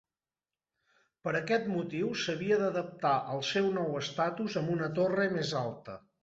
[1.27, 6.01] Per aquest motiu s'havia d'adaptar al seu nou estatus amb una torre més alta.